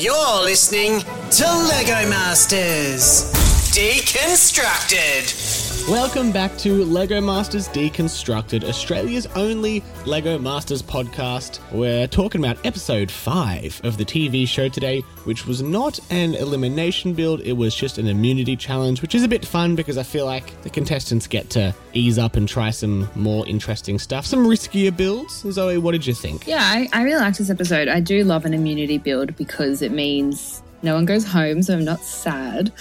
[0.00, 3.24] You're listening to Lego Masters
[3.74, 5.47] Deconstructed.
[5.88, 11.60] Welcome back to Lego Masters Deconstructed, Australia's only Lego Masters podcast.
[11.72, 17.14] We're talking about episode 5 of the TV show today, which was not an elimination
[17.14, 20.26] build, it was just an immunity challenge, which is a bit fun because I feel
[20.26, 24.94] like the contestants get to ease up and try some more interesting stuff, some riskier
[24.94, 25.40] builds.
[25.50, 26.46] Zoe, what did you think?
[26.46, 27.88] Yeah, I, I really liked this episode.
[27.88, 31.84] I do love an immunity build because it means no one goes home, so I'm
[31.84, 32.72] not sad.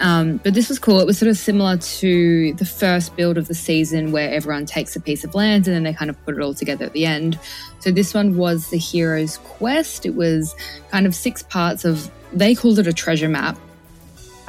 [0.00, 0.98] Um, but this was cool.
[1.00, 4.96] It was sort of similar to the first build of the season where everyone takes
[4.96, 7.04] a piece of land and then they kind of put it all together at the
[7.04, 7.38] end.
[7.80, 10.06] So this one was the hero's quest.
[10.06, 10.54] It was
[10.90, 13.58] kind of six parts of, they called it a treasure map.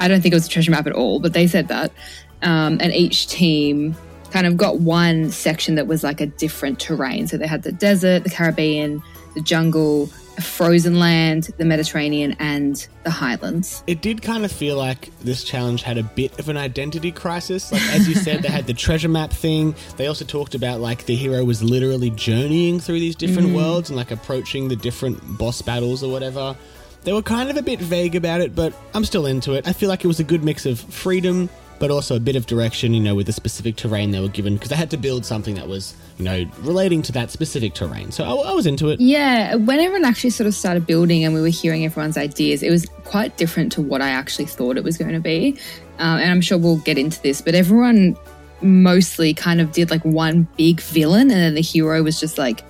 [0.00, 1.92] I don't think it was a treasure map at all, but they said that.
[2.40, 3.94] Um, and each team
[4.30, 7.28] kind of got one section that was like a different terrain.
[7.28, 9.02] So they had the desert, the Caribbean,
[9.34, 10.08] the jungle,
[10.40, 13.82] frozen land, the Mediterranean, and the Highlands.
[13.86, 17.70] It did kind of feel like this challenge had a bit of an identity crisis.
[17.72, 19.74] Like, as you said, they had the treasure map thing.
[19.96, 23.54] They also talked about like the hero was literally journeying through these different Mm.
[23.56, 26.56] worlds and like approaching the different boss battles or whatever.
[27.04, 29.66] They were kind of a bit vague about it, but I'm still into it.
[29.66, 31.50] I feel like it was a good mix of freedom,
[31.82, 34.54] but also a bit of direction, you know, with the specific terrain they were given,
[34.54, 38.12] because they had to build something that was, you know, relating to that specific terrain.
[38.12, 39.00] So I, I was into it.
[39.00, 42.70] Yeah, when everyone actually sort of started building and we were hearing everyone's ideas, it
[42.70, 45.58] was quite different to what I actually thought it was going to be.
[45.98, 48.16] Um, and I'm sure we'll get into this, but everyone
[48.60, 52.62] mostly kind of did like one big villain and then the hero was just like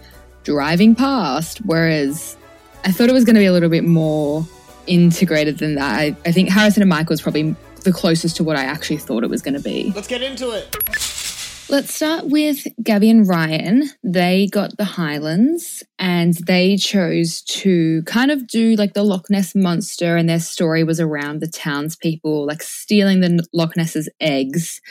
[0.42, 1.58] driving past.
[1.66, 2.34] Whereas
[2.86, 4.46] I thought it was going to be a little bit more
[4.86, 6.00] integrated than that.
[6.00, 9.24] I, I think Harrison and Michael was probably the closest to what I actually thought
[9.24, 9.92] it was going to be.
[9.94, 10.76] Let's get into it.
[11.68, 13.88] Let's start with Gabby and Ryan.
[14.02, 19.54] They got the Highlands and they chose to kind of do like the Loch Ness
[19.54, 24.82] monster, and their story was around the townspeople like stealing the Loch Ness's eggs.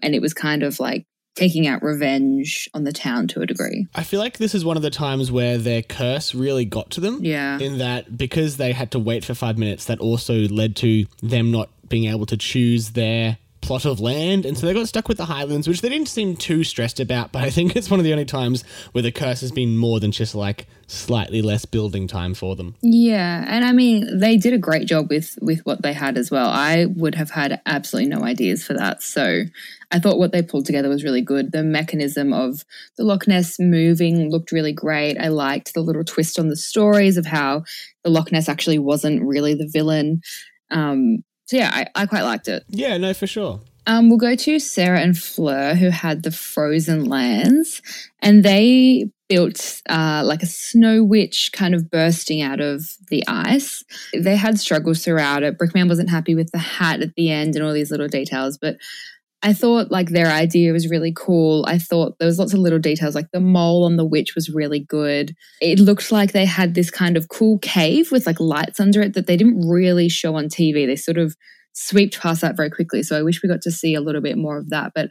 [0.00, 3.86] And it was kind of like taking out revenge on the town to a degree.
[3.94, 7.00] I feel like this is one of the times where their curse really got to
[7.00, 7.18] them.
[7.24, 7.58] Yeah.
[7.58, 11.50] In that because they had to wait for five minutes, that also led to them
[11.50, 14.46] not being able to choose their plot of land.
[14.46, 17.32] And so they got stuck with the Highlands, which they didn't seem too stressed about.
[17.32, 20.00] But I think it's one of the only times where the curse has been more
[20.00, 22.74] than just like slightly less building time for them.
[22.80, 26.30] Yeah, and I mean they did a great job with with what they had as
[26.30, 26.48] well.
[26.48, 29.02] I would have had absolutely no ideas for that.
[29.02, 29.42] So
[29.90, 31.52] I thought what they pulled together was really good.
[31.52, 32.64] The mechanism of
[32.96, 35.18] the Loch Ness moving looked really great.
[35.18, 37.64] I liked the little twist on the stories of how
[38.04, 40.22] the Loch Ness actually wasn't really the villain.
[40.70, 42.62] Um, so yeah, I, I quite liked it.
[42.68, 43.60] Yeah, no, for sure.
[43.86, 47.80] Um, we'll go to Sarah and Fleur, who had the frozen lands,
[48.20, 53.82] and they built uh, like a snow witch kind of bursting out of the ice.
[54.14, 55.56] They had struggles throughout it.
[55.56, 58.76] Brickman wasn't happy with the hat at the end and all these little details, but
[59.42, 61.64] I thought like their idea was really cool.
[61.68, 64.50] I thought there was lots of little details, like the mole on the witch was
[64.50, 65.34] really good.
[65.60, 69.14] It looked like they had this kind of cool cave with like lights under it
[69.14, 70.86] that they didn't really show on TV.
[70.86, 71.36] They sort of
[71.72, 73.04] swept past that very quickly.
[73.04, 74.90] So I wish we got to see a little bit more of that.
[74.94, 75.10] But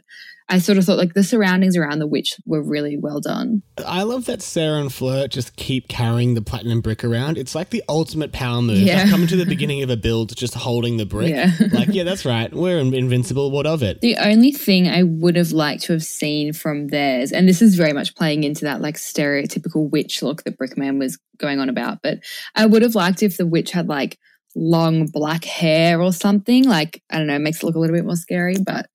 [0.50, 3.62] I sort of thought like the surroundings around the witch were really well done.
[3.86, 7.36] I love that Sarah and Fleur just keep carrying the platinum brick around.
[7.36, 8.78] It's like the ultimate power move.
[8.78, 9.02] Yeah.
[9.02, 11.30] Like coming to the beginning of a build, just holding the brick.
[11.30, 11.52] Yeah.
[11.72, 12.52] like, yeah, that's right.
[12.52, 13.50] We're invincible.
[13.50, 14.00] What of it?
[14.00, 17.74] The only thing I would have liked to have seen from theirs, and this is
[17.74, 21.98] very much playing into that like stereotypical witch look that Brickman was going on about,
[22.02, 22.20] but
[22.54, 24.18] I would have liked if the witch had like
[24.54, 26.64] long black hair or something.
[26.64, 28.88] Like, I don't know, makes it look a little bit more scary, but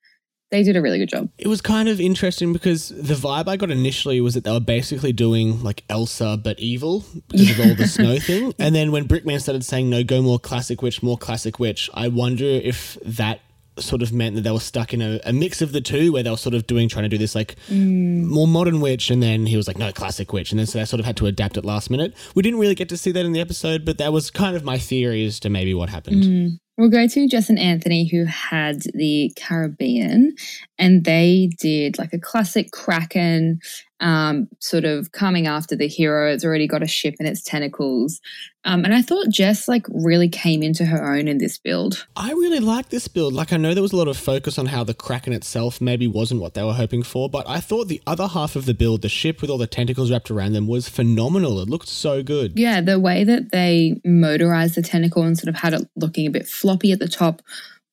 [0.54, 1.30] they did a really good job.
[1.40, 4.60] It was kind of interesting because the vibe I got initially was that they were
[4.60, 8.54] basically doing like Elsa but evil because of all the snow thing.
[8.60, 12.08] And then when Brickman started saying no, go more classic witch, more classic witch, I
[12.08, 13.40] wonder if that
[13.80, 16.22] sort of meant that they were stuck in a, a mix of the two where
[16.22, 18.24] they were sort of doing trying to do this like mm.
[18.24, 20.52] more modern witch and then he was like no classic witch.
[20.52, 22.14] And then so they sort of had to adapt at last minute.
[22.36, 24.64] We didn't really get to see that in the episode but that was kind of
[24.64, 26.60] my theory as to maybe what happened mm.
[26.78, 30.36] We'll go to Jess and Anthony, who had the Caribbean,
[30.80, 33.60] and they did like a classic Kraken.
[34.04, 36.32] Um, sort of coming after the hero.
[36.32, 38.20] It's already got a ship in its tentacles.
[38.66, 42.06] Um, and I thought Jess like really came into her own in this build.
[42.16, 43.34] I really like this build.
[43.34, 46.06] Like I know there was a lot of focus on how the Kraken itself maybe
[46.06, 49.02] wasn't what they were hoping for, but I thought the other half of the build,
[49.02, 51.60] the ship with all the tentacles wrapped around them, was phenomenal.
[51.60, 52.60] It looked so good.
[52.60, 56.32] Yeah, the way that they motorized the tentacle and sort of had it looking a
[56.32, 57.42] bit floppy at the top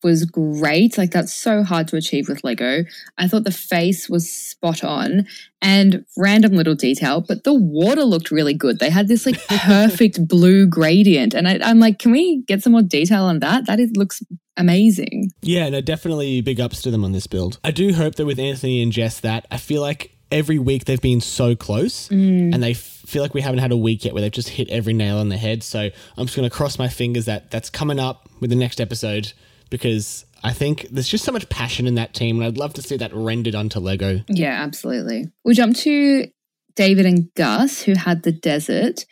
[0.03, 0.97] was great.
[0.99, 2.85] Like that's so hard to achieve with Lego.
[3.19, 5.27] I thought the face was spot on
[5.63, 8.79] and random little detail, but the water looked really good.
[8.79, 11.35] They had this like perfect blue gradient.
[11.35, 13.67] And I, am like, can we get some more detail on that?
[13.67, 14.23] That is, looks
[14.57, 15.31] amazing.
[15.43, 17.59] Yeah, no, definitely big ups to them on this build.
[17.65, 21.01] I do hope that with Anthony and Jess that I feel like every week they've
[21.01, 22.55] been so close Mm.
[22.55, 24.93] and they feel like we haven't had a week yet where they've just hit every
[24.93, 25.63] nail on the head.
[25.65, 28.81] So I'm just going to cross my fingers that that's coming up with the next
[28.81, 29.33] episode
[29.71, 32.83] because I think there's just so much passion in that team and I'd love to
[32.83, 34.21] see that rendered onto Lego.
[34.29, 35.27] Yeah, absolutely.
[35.45, 36.27] We'll jump to
[36.75, 39.05] David and Gus, who had the desert.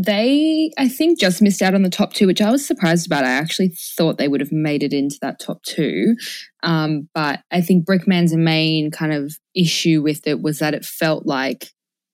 [0.00, 3.24] They, I think, just missed out on the top two, which I was surprised about.
[3.24, 6.14] I actually thought they would have made it into that top two.
[6.62, 11.26] Um, but I think Brickman's main kind of issue with it was that it felt
[11.26, 11.72] like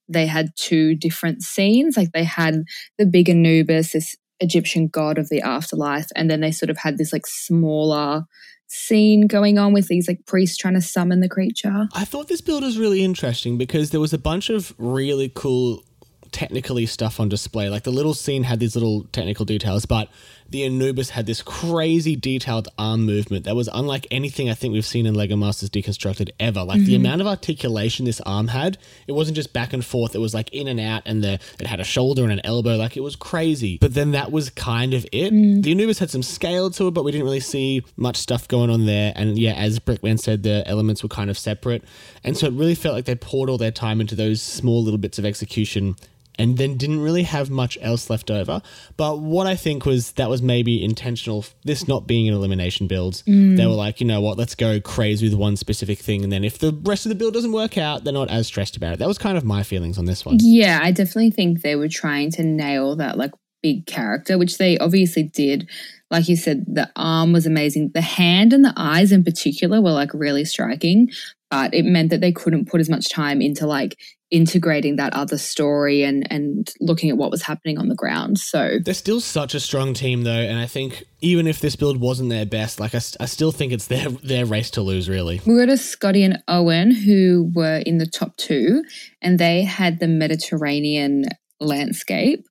[0.09, 1.97] they had two different scenes.
[1.97, 2.65] Like they had
[2.99, 6.99] the big Anubis, this Egyptian god of the afterlife, and then they sort of had
[6.99, 8.25] this like smaller
[8.69, 11.87] scene going on with these like priests trying to summon the creature.
[11.95, 15.85] I thought this build was really interesting because there was a bunch of really cool
[16.33, 17.69] technically stuff on display.
[17.69, 20.09] Like the little scene had these little technical details, but
[20.55, 24.87] the Anubis had this crazy detailed arm movement that was unlike anything I think we've
[24.87, 26.63] seen in Lego Masters Deconstructed ever.
[26.63, 27.05] Like the mm-hmm.
[27.05, 28.79] amount of articulation this arm had,
[29.09, 31.67] it wasn't just back and forth, it was like in and out and the it
[31.67, 33.79] had a shoulder and an elbow, like it was crazy.
[33.81, 35.33] But then that was kind of it.
[35.33, 35.65] Mm.
[35.65, 38.71] The Anubis had some scale to it, but we didn't really see much stuff going
[38.71, 39.13] on there.
[39.17, 41.83] And yeah, as Brickman said, the elements were kind of separate.
[42.23, 44.99] And so it really felt like they poured all their time into those small little
[44.99, 45.97] bits of execution
[46.39, 48.61] and then didn't really have much else left over.
[48.97, 53.23] But what I think was that was maybe intentional, this not being an elimination build.
[53.27, 53.57] Mm.
[53.57, 56.25] They were like, you know what, let's go crazy with one specific thing.
[56.25, 58.77] And then if the rest of the build doesn't work out, they're not as stressed
[58.77, 58.99] about it.
[58.99, 60.39] That was kind of my feelings on this one.
[60.41, 63.33] Yeah, I definitely think they were trying to nail that like
[63.63, 65.69] big character, which they obviously did.
[66.11, 67.93] Like you said, the arm was amazing.
[67.95, 71.11] The hand and the eyes in particular were like really striking,
[71.55, 73.97] but it meant that they couldn't put as much time into like
[74.33, 78.41] integrating that other story and and looking at what was happening on the ground.
[78.41, 82.01] So They're still such a strong team, though, and I think even if this build
[82.01, 85.41] wasn't their best, like I still think it's their their race to lose, really.
[85.47, 88.83] we go to Scotty and Owen, who were in the top two,
[89.23, 91.27] and they had the Mediterranean
[91.61, 92.45] landscape.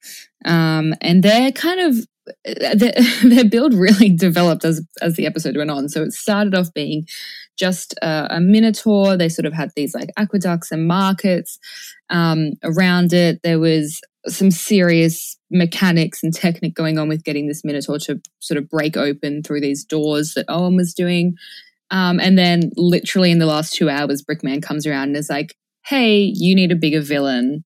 [0.45, 2.07] Um, and they're kind of
[2.45, 5.89] their, their build really developed as as the episode went on.
[5.89, 7.05] So it started off being
[7.57, 9.17] just a, a minotaur.
[9.17, 11.59] They sort of had these like aqueducts and markets
[12.09, 13.41] um, around it.
[13.43, 18.57] There was some serious mechanics and technique going on with getting this minotaur to sort
[18.57, 21.35] of break open through these doors that Owen was doing.
[21.91, 25.55] Um, and then, literally in the last two hours, Brickman comes around and is like,
[25.85, 27.63] "Hey, you need a bigger villain."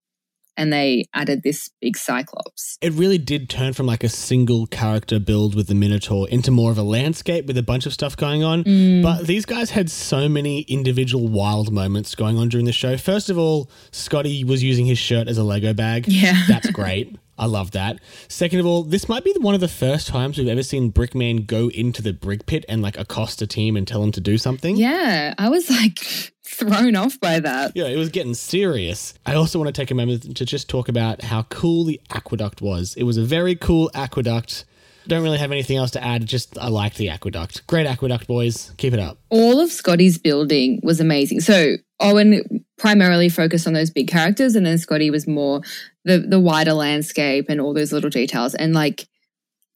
[0.58, 2.78] And they added this big Cyclops.
[2.82, 6.72] It really did turn from like a single character build with the Minotaur into more
[6.72, 8.64] of a landscape with a bunch of stuff going on.
[8.64, 9.04] Mm.
[9.04, 12.98] But these guys had so many individual wild moments going on during the show.
[12.98, 16.08] First of all, Scotty was using his shirt as a Lego bag.
[16.08, 16.44] Yeah.
[16.48, 17.16] That's great.
[17.38, 18.00] I love that.
[18.28, 21.46] Second of all, this might be one of the first times we've ever seen Brickman
[21.46, 24.38] go into the brick pit and like accost a team and tell them to do
[24.38, 24.76] something.
[24.76, 26.00] Yeah, I was like
[26.44, 27.74] thrown off by that.
[27.76, 29.14] Yeah, it was getting serious.
[29.26, 32.62] I also want to take a moment to just talk about how cool the aqueduct
[32.62, 32.96] was.
[32.96, 34.66] It was a very cool aqueduct.
[35.08, 36.26] Don't really have anything else to add.
[36.26, 37.66] Just I liked the aqueduct.
[37.68, 38.72] Great aqueduct, boys.
[38.78, 39.18] Keep it up.
[39.30, 41.42] all of Scotty's building was amazing.
[41.42, 45.62] So Owen primarily focused on those big characters, and then Scotty was more
[46.06, 48.56] the the wider landscape and all those little details.
[48.56, 49.08] And like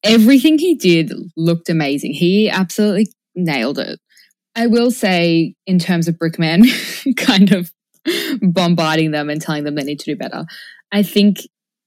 [0.03, 2.13] everything he did looked amazing.
[2.13, 4.00] He absolutely nailed it.
[4.55, 6.65] I will say, in terms of Brickman,
[7.17, 7.71] kind of
[8.41, 10.45] bombarding them and telling them they need to do better.
[10.91, 11.38] I think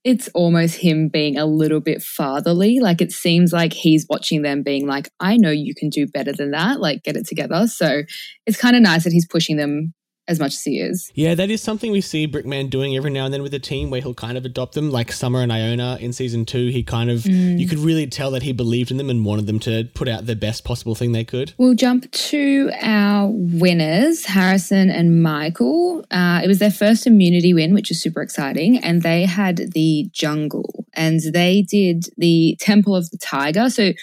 [0.05, 2.79] it's almost him being a little bit fatherly.
[2.79, 6.31] Like it seems like he's watching them being like, I know you can do better
[6.31, 6.79] than that.
[6.79, 7.65] Like get it together.
[7.65, 8.03] So
[8.45, 9.94] it's kind of nice that he's pushing them
[10.27, 11.11] as much as he is.
[11.13, 13.89] Yeah, that is something we see Brickman doing every now and then with the team
[13.89, 14.89] where he'll kind of adopt them.
[14.89, 18.43] Like Summer and Iona in season two, he kind of, you could really tell that
[18.43, 21.23] he believed in them and wanted them to put out the best possible thing they
[21.23, 21.53] could.
[21.57, 26.05] We'll jump to our winners, Harrison and Michael.
[26.09, 28.77] Uh, it was their first immunity win, which is super exciting.
[28.79, 33.69] And they had the jungle and they did the Temple of the Tiger.
[33.69, 33.93] So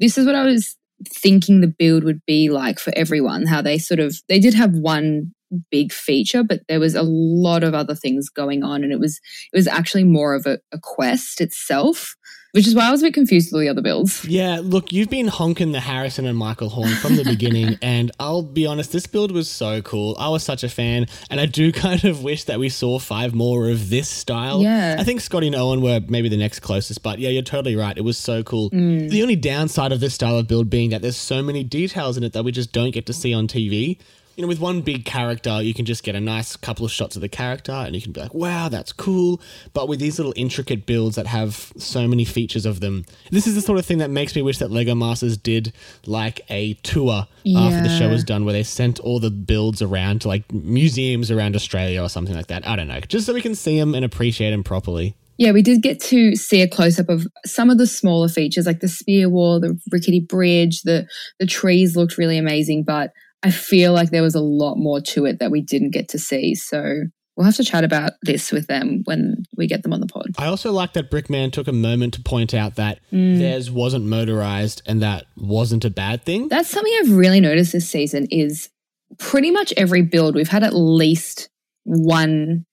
[0.00, 3.78] this is what I was thinking the build would be like for everyone, how they
[3.78, 5.32] sort of, they did have one
[5.70, 9.20] big feature, but there was a lot of other things going on, and it was
[9.52, 12.16] it was actually more of a, a quest itself
[12.52, 14.24] which is why I was a bit confused with all the other builds.
[14.24, 18.42] Yeah, look, you've been honking the Harrison and Michael horn from the beginning, and I'll
[18.42, 20.16] be honest, this build was so cool.
[20.18, 23.34] I was such a fan, and I do kind of wish that we saw five
[23.34, 24.62] more of this style.
[24.62, 24.96] Yeah.
[24.98, 27.96] I think Scotty and Owen were maybe the next closest, but yeah, you're totally right.
[27.96, 28.70] It was so cool.
[28.70, 29.10] Mm.
[29.10, 32.24] The only downside of this style of build being that there's so many details in
[32.24, 33.98] it that we just don't get to see on TV
[34.38, 37.16] you know, with one big character, you can just get a nice couple of shots
[37.16, 39.40] of the character and you can be like, wow, that's cool.
[39.72, 43.56] But with these little intricate builds that have so many features of them, this is
[43.56, 45.72] the sort of thing that makes me wish that Lego Masters did
[46.06, 47.26] like a tour
[47.56, 51.32] after the show was done where they sent all the builds around to like museums
[51.32, 52.64] around Australia or something like that.
[52.64, 55.16] I don't know, just so we can see them and appreciate them properly.
[55.38, 58.66] Yeah, we did get to see a close up of some of the smaller features
[58.66, 61.08] like the spear wall, the rickety bridge, the
[61.40, 65.24] the trees looked really amazing, but I feel like there was a lot more to
[65.26, 66.54] it that we didn't get to see.
[66.54, 67.02] So
[67.36, 70.26] we'll have to chat about this with them when we get them on the pod.
[70.38, 73.38] I also like that Brickman took a moment to point out that Mm.
[73.38, 76.48] theirs wasn't motorized and that wasn't a bad thing.
[76.48, 78.70] That's something I've really noticed this season is
[79.18, 81.48] pretty much every build we've had at least
[81.84, 82.64] one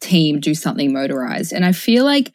[0.00, 1.52] team do something motorized.
[1.52, 2.32] And I feel like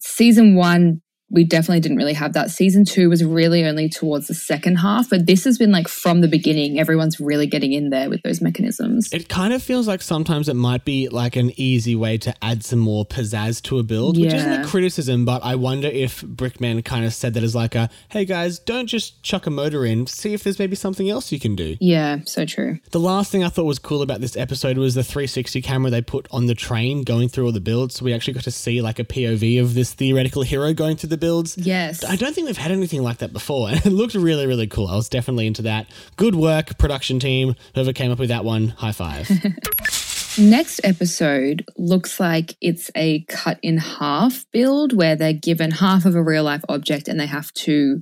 [0.00, 2.50] season 1 we definitely didn't really have that.
[2.50, 6.20] Season 2 was really only towards the second half, but this has been like from
[6.20, 9.12] the beginning everyone's really getting in there with those mechanisms.
[9.12, 12.64] It kind of feels like sometimes it might be like an easy way to add
[12.64, 16.84] some more pizzazz to a build, which isn't a criticism, but I wonder if Brickman
[16.84, 20.06] kind of said that as like a, hey guys, don't just chuck a motor in,
[20.06, 21.76] see if there's maybe something else you can do.
[21.80, 22.78] yeah, so true.
[22.90, 26.02] The last thing I thought was cool about this episode was the 360 camera they
[26.02, 27.94] put on the train going through all the builds.
[27.96, 31.10] So we actually got to see like a POV of this theoretical hero going through
[31.10, 31.56] the builds.
[31.56, 32.04] Yes.
[32.04, 34.88] I don't think we've had anything like that before, and it looked really, really cool.
[34.88, 35.86] I was definitely into that.
[36.16, 37.54] Good work, production team.
[37.74, 39.30] Whoever came up with that one, high five.
[40.38, 46.14] Next episode looks like it's a cut in half build where they're given half of
[46.14, 48.00] a real life object and they have to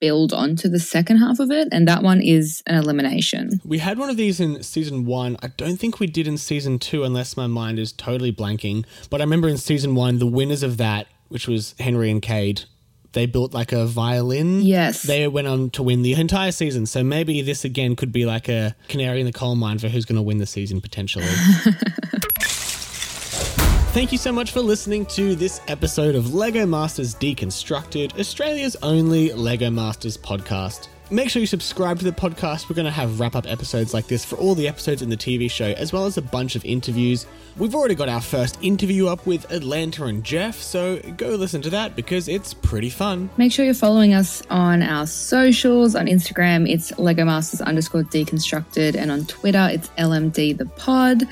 [0.00, 1.68] build onto the second half of it.
[1.70, 3.60] And that one is an elimination.
[3.64, 5.36] we had one of these in season one.
[5.42, 8.84] I don't think we did in season two, unless my mind is totally blanking.
[9.08, 12.64] But I remember in season one, the winners of that, which was Henry and Cade,
[13.12, 14.60] they built like a violin.
[14.62, 15.02] Yes.
[15.02, 16.86] They went on to win the entire season.
[16.86, 20.04] So maybe this again could be like a canary in the coal mine for who's
[20.04, 21.26] going to win the season potentially.
[23.92, 29.32] Thank you so much for listening to this episode of Lego Masters Deconstructed, Australia's only
[29.32, 30.86] Lego Masters podcast.
[31.12, 32.70] Make sure you subscribe to the podcast.
[32.70, 35.16] We're going to have wrap up episodes like this for all the episodes in the
[35.16, 37.26] TV show, as well as a bunch of interviews.
[37.56, 41.70] We've already got our first interview up with Atlanta and Jeff, so go listen to
[41.70, 43.28] that because it's pretty fun.
[43.36, 45.96] Make sure you're following us on our socials.
[45.96, 48.94] On Instagram, it's Lego Masters underscore deconstructed.
[48.94, 51.24] And on Twitter, it's LMD the pod.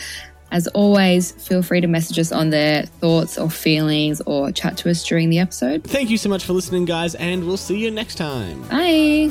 [0.50, 4.90] As always, feel free to message us on their thoughts or feelings or chat to
[4.90, 5.84] us during the episode.
[5.84, 8.62] Thank you so much for listening, guys, and we'll see you next time.
[8.68, 9.30] Bye.